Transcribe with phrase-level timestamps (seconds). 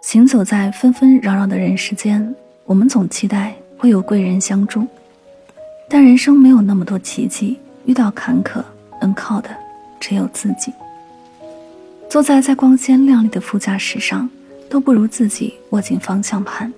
[0.00, 4.86] 行走在纷纷扰扰的人世间，我们总期待会有贵人相助，
[5.88, 8.62] 但人生没有那么多奇迹，遇到坎坷，
[9.00, 9.50] 能靠的
[9.98, 10.72] 只有自己。
[12.08, 14.28] 坐在再光鲜亮丽的副驾驶上，
[14.70, 16.72] 都不如自己握紧方向盘。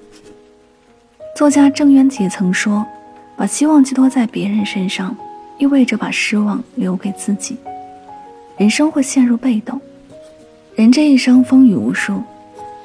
[1.36, 2.84] 作家郑渊洁曾说
[3.36, 5.14] ：“把希望寄托在别人身上，
[5.58, 7.56] 意味着把失望留给自己，
[8.56, 9.80] 人生会陷入被动。
[10.74, 12.20] 人这一生风雨无数。”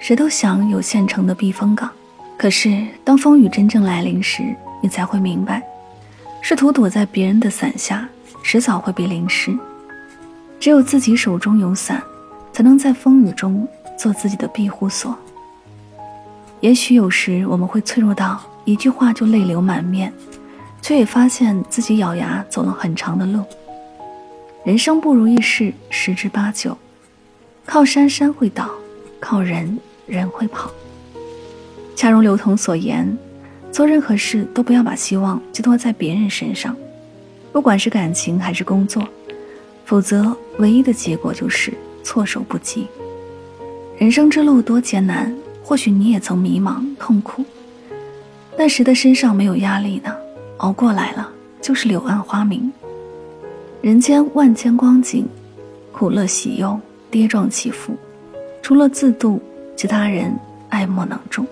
[0.06, 1.90] 谁都想有现成的避风港，
[2.38, 5.64] 可是当风雨真正来临时，你才会明白，
[6.44, 8.08] 试图躲在别人的伞下，
[8.44, 9.52] 迟早会被淋湿。
[10.60, 12.04] 只有自己手中有伞，
[12.54, 15.18] 才能在风雨中做自己的庇护所。
[16.60, 20.14] 也许有时我们会脆弱到一句话就泪流满面，
[20.84, 23.44] 却也发现自己咬牙走了很长的路。
[24.64, 26.78] 人生不如意事十之八九，
[27.66, 28.70] 靠山山会倒。
[29.18, 30.72] 靠人，人会跑。
[31.96, 33.18] 恰如刘同所言，
[33.72, 36.76] 做任何事都不要把希望寄托在别人身上，
[37.52, 39.08] 不管是感情还是工作，
[39.86, 42.88] 否则唯一的结果就是措手不及。
[43.98, 45.34] 人生之路多艰难，
[45.64, 47.46] 或许你也曾迷茫痛苦，
[48.58, 50.14] 但谁的身上没有压力呢？
[50.58, 51.30] 熬过来了，
[51.62, 52.72] 就是柳暗花明。
[53.82, 55.28] 人间万千光景，
[55.92, 57.96] 苦乐喜忧，跌撞起伏。
[58.62, 59.42] 除了自渡，
[59.76, 60.34] 其他人
[60.70, 61.46] 爱莫能助。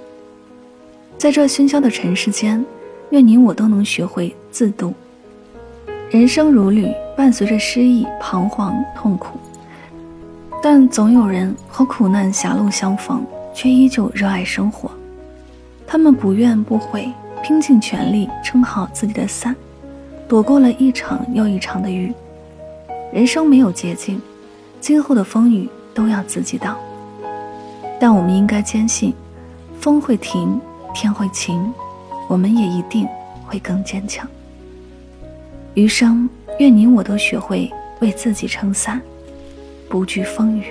[1.18, 2.64] 在这喧嚣的尘世间，
[3.12, 4.94] 愿你我都能学会自渡。
[6.10, 9.40] 人生如旅，伴随着失意、彷徨、痛苦，
[10.62, 14.92] 但总有人和苦难狭路相逢，却依旧热爱生活。
[15.88, 17.12] 他们不怨不悔，
[17.44, 19.56] 拼尽全力撑好自己的伞，
[20.28, 22.14] 躲过了一场又一场的雨。
[23.12, 24.22] 人生没有捷径，
[24.80, 26.78] 今后的风雨都要自己挡。
[28.06, 29.14] 但我们应该坚信，
[29.80, 30.60] 风会停，
[30.94, 31.74] 天会晴，
[32.28, 33.08] 我们也一定
[33.46, 34.28] 会更坚强。
[35.74, 37.72] 余生，愿你我都学会
[38.02, 39.02] 为自己撑伞，
[39.88, 40.66] 不惧风雨。